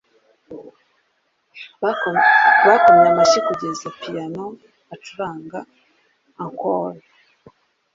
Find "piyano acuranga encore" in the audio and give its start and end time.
3.99-7.01